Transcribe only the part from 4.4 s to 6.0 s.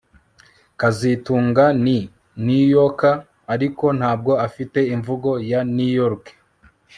afite imvugo ya New